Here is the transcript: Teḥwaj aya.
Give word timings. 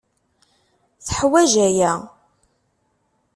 Teḥwaj 1.05 1.51
aya. 1.67 1.93